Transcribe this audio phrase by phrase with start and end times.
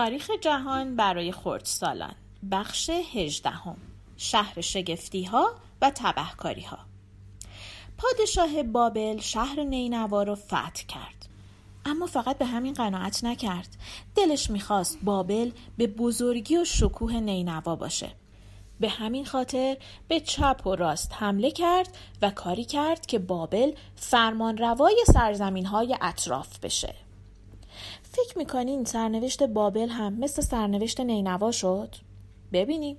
[0.00, 2.14] تاریخ جهان برای خردسالان
[2.50, 3.76] بخش هجدهم.
[4.16, 5.50] شهر شگفتی ها
[5.82, 6.78] و تبهکاری ها
[7.98, 11.28] پادشاه بابل شهر نینوا را فتح کرد.
[11.84, 13.76] اما فقط به همین قناعت نکرد.
[14.14, 18.10] دلش می‌خواست بابل به بزرگی و شکوه نینوا باشه.
[18.80, 19.76] به همین خاطر
[20.08, 25.96] به چپ و راست حمله کرد و کاری کرد که بابل فرمان روای سرزمین های
[26.00, 26.94] اطراف بشه.
[28.02, 31.96] فکر می‌کنین سرنوشت بابل هم مثل سرنوشت نینوا شد؟
[32.52, 32.96] ببینیم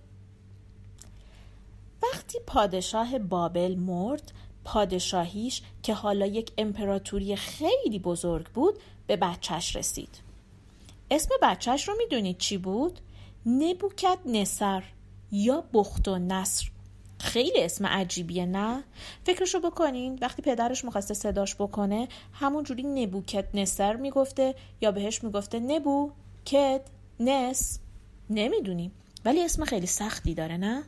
[2.04, 4.32] وقتی پادشاه بابل مرد
[4.64, 8.76] پادشاهیش که حالا یک امپراتوری خیلی بزرگ بود
[9.08, 10.22] به بچهش رسید
[11.12, 13.00] اسم بچهش رو می‌دونید چی بود؟
[13.46, 14.84] نبوکت نصر
[15.32, 16.71] یا بخت و نصر
[17.22, 18.84] خیلی اسم عجیبیه نه؟
[19.26, 25.60] فکرشو بکنین وقتی پدرش می‌خواسته صداش بکنه همون جوری نبوکت نصر می‌گفته یا بهش می‌گفته
[25.60, 26.12] نبو
[26.46, 26.82] کت
[27.20, 27.80] نس.
[28.30, 28.92] نمی‌دونیم
[29.26, 30.84] ولی اسم خیلی سختی داره نه؟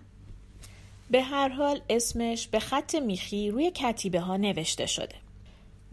[1.09, 5.15] به هر حال اسمش به خط میخی روی کتیبه ها نوشته شده.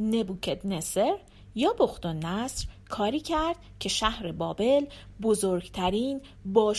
[0.00, 1.16] نبوکت نصر
[1.54, 4.86] یا بخت و نصر کاری کرد که شهر بابل
[5.22, 6.74] بزرگترین با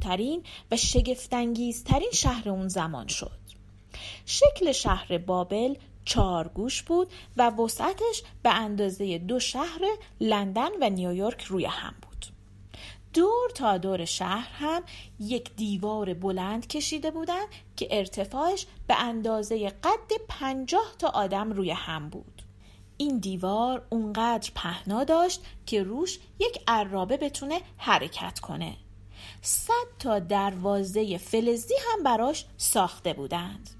[0.00, 3.40] ترین و شگفتانگیزترین شهر اون زمان شد.
[4.26, 5.74] شکل شهر بابل
[6.04, 9.80] چارگوش بود و وسعتش به اندازه دو شهر
[10.20, 12.26] لندن و نیویورک روی هم بود.
[13.14, 14.82] دور تا دور شهر هم
[15.20, 22.08] یک دیوار بلند کشیده بودند که ارتفاعش به اندازه قد پنجاه تا آدم روی هم
[22.08, 22.31] بود.
[23.02, 28.76] این دیوار اونقدر پهنا داشت که روش یک عرابه بتونه حرکت کنه.
[29.42, 33.70] صد تا دروازه فلزی هم براش ساخته بودند.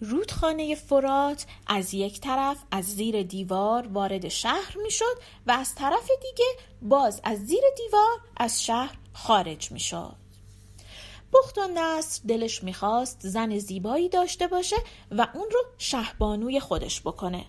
[0.00, 6.50] رودخانه فرات از یک طرف از زیر دیوار وارد شهر می‌شد و از طرف دیگه
[6.82, 10.16] باز از زیر دیوار از شهر خارج می‌شد.
[11.32, 14.76] بخت و نصر دلش می‌خواست زن زیبایی داشته باشه
[15.10, 17.44] و اون رو شهبانوی خودش بکنه.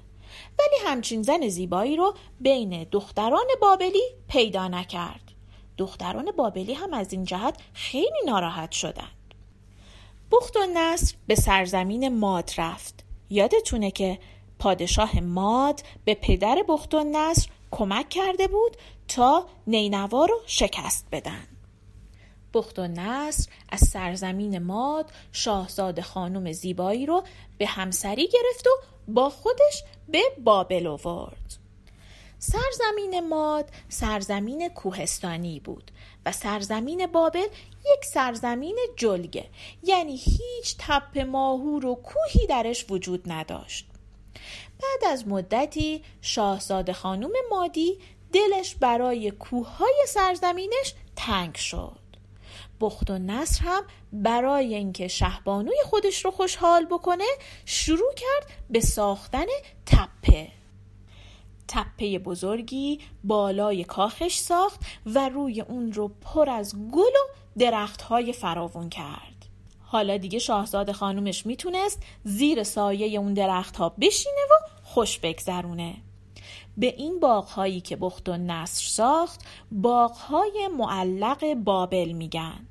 [0.60, 5.32] ولی همچین زن زیبایی رو بین دختران بابلی پیدا نکرد.
[5.78, 9.34] دختران بابلی هم از این جهت خیلی ناراحت شدند.
[10.32, 13.04] بخت و نصر به سرزمین ماد رفت.
[13.30, 14.20] یادتونه که
[14.60, 18.78] پادشاه ماد به پدر بخت و نصر کمک کرده بود
[19.08, 21.48] تا نینوا رو شکست بدن.
[22.54, 27.24] بخت و نصر از سرزمین ماد شاهزاده خانم زیبایی رو
[27.58, 28.70] به همسری گرفت و
[29.08, 31.58] با خودش به بابل آورد.
[32.40, 35.92] سرزمین ماد سرزمین کوهستانی بود
[36.26, 37.48] و سرزمین بابل
[37.94, 39.46] یک سرزمین جلگه
[39.84, 43.88] یعنی هیچ تپ ماهور و کوهی درش وجود نداشت.
[44.82, 48.00] بعد از مدتی شاهزاده خانم مادی
[48.34, 52.03] دلش برای کوههای سرزمینش تنگ شد.
[52.82, 53.84] بخت و نصر هم
[54.14, 57.24] برای اینکه شهبانوی خودش رو خوشحال بکنه
[57.66, 59.46] شروع کرد به ساختن
[59.86, 60.48] تپه.
[61.68, 68.90] تپه بزرگی بالای کاخش ساخت و روی اون رو پر از گل و درختهای فراوون
[68.90, 69.46] کرد.
[69.82, 74.54] حالا دیگه شاهزاده خانومش می‌تونست زیر سایه اون درختها بشینه و
[74.84, 75.96] خوش بگذرونه.
[76.78, 79.42] به این باغهایی که بخت و نصر ساخت
[79.72, 82.68] باغهای معلق بابل میگن.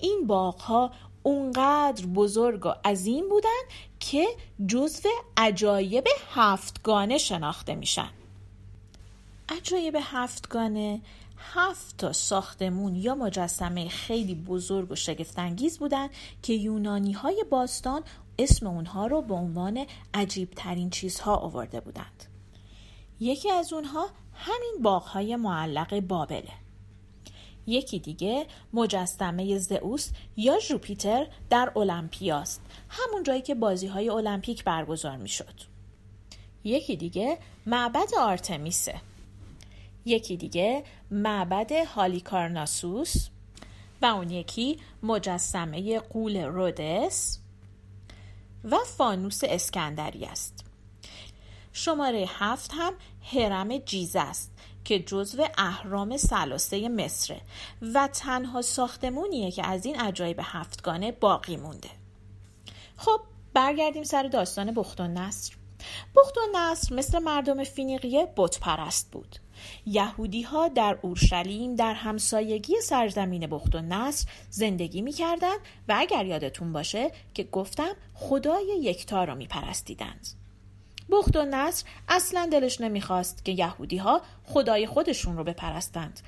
[0.00, 0.90] این باغها
[1.22, 3.64] اونقدر بزرگ و عظیم بودند
[4.00, 4.26] که
[4.66, 8.10] جزو عجایب هفتگانه شناخته میشن.
[9.48, 11.00] عجایب هفتگانه
[11.38, 16.10] هفت تا ساختمون یا مجسمه خیلی بزرگ و شگفتانگیز بودند
[16.42, 18.02] که یونانی های باستان
[18.38, 22.33] اسم اونها رو به عنوان عجیب ترین چیزها آورده بودند.
[23.20, 26.52] یکی از اونها همین باغهای معلق بابله.
[27.66, 35.16] یکی دیگه مجسمه زئوس یا جوپیتر در المپیاست همون جایی که بازی های المپیک برگزار
[35.16, 35.54] می شد.
[36.64, 39.00] یکی دیگه معبد آرتمیسه.
[40.04, 43.28] یکی دیگه معبد هالیکارناسوس
[44.02, 47.38] و اون یکی مجسمه قول رودس
[48.64, 50.63] و فانوس اسکندری است.
[51.76, 52.94] شماره هفت هم
[53.32, 54.52] هرم جیزه است
[54.84, 57.40] که جزو اهرام سلاسه مصره
[57.94, 61.90] و تنها ساختمونیه که از این عجایب هفتگانه باقی مونده.
[62.96, 63.20] خب
[63.54, 65.54] برگردیم سر داستان بخت و نصر.
[66.16, 69.36] بخت و نصر مثل مردم فینیقیه بت پرست بود.
[69.86, 76.72] یهودی ها در اورشلیم در همسایگی سرزمین بخت و نصر زندگی می‌کردند و اگر یادتون
[76.72, 80.43] باشه که گفتم خدای یکتا را میپرستیدند.
[81.10, 86.20] بخت و نصر اصلا دلش نمی‌خواست که یهودی ها خدای خودشون رو بپرستند.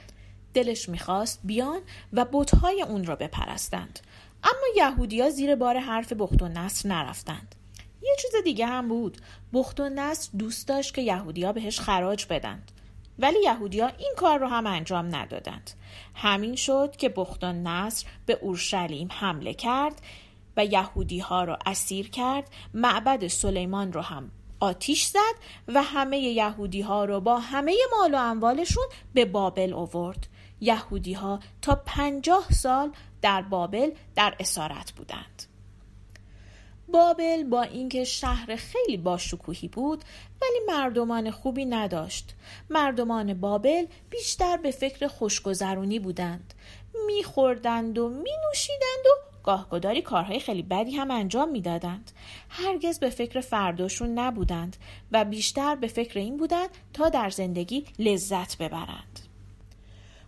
[0.54, 1.80] دلش می‌خواست بیان
[2.12, 4.00] و بتهای اون را بپرستند.
[4.44, 7.54] اما یهودیا زیر بار حرف بخت و نصر نرفتند.
[8.02, 9.18] یه چیز دیگه هم بود.
[9.52, 12.72] بخت و نصر دوست داشت که یهودیا بهش خراج بدند.
[13.18, 15.70] ولی یهودیا این کار رو هم انجام ندادند.
[16.14, 20.00] همین شد که بخت و نصر به اورشلیم حمله کرد
[20.56, 22.50] و یهودی ها را اسیر کرد.
[22.74, 24.30] معبد سلیمان رو هم
[24.60, 25.34] آتیش زد
[25.68, 30.26] و همه یهودی ها رو با همه مال و اموالشون به بابل آورد.
[30.60, 32.92] یهودی ها تا پنجاه سال
[33.22, 35.42] در بابل در اسارت بودند.
[36.88, 40.04] بابل با اینکه شهر خیلی باشکوهی بود
[40.42, 42.34] ولی مردمان خوبی نداشت.
[42.70, 46.54] مردمان بابل بیشتر به فکر خوشگذرونی بودند.
[47.06, 52.10] میخوردند و مینوشیدند و گاهگداری کارهای خیلی بدی هم انجام می‌دادند.
[52.48, 54.76] هرگز به فکر فرداشون نبودند
[55.12, 59.20] و بیشتر به فکر این بودند تا در زندگی لذت ببرند.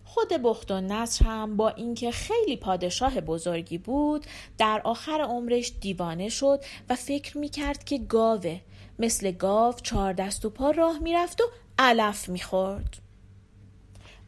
[0.04, 4.26] خود بخت و نصر هم با اینکه خیلی پادشاه بزرگی بود
[4.58, 8.60] در آخر عمرش دیوانه شد و فکر می‌کرد که گاوه.
[8.98, 11.44] مثل گاو چهار دست و پا راه می‌رفت و
[11.78, 13.07] علف می‌خورد.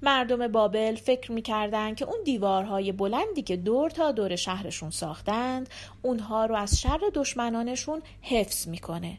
[0.02, 5.68] مردم بابل فکر می‌کردند که اون دیوارهای بلندی که دور تا دور شهرشون ساختند
[6.02, 9.18] اونها رو از شر دشمنانشون حفظ می‌کنه.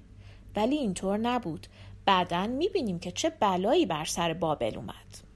[0.56, 1.68] ولی اینطور نبود.
[2.06, 5.31] بعدا می‌بینیم که چه بلایی بر سر بابل اومد.